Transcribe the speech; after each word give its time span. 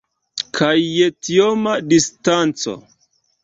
Kaj 0.59 0.71
je 0.77 1.11
tioma 1.29 1.77
distanco! 1.95 2.79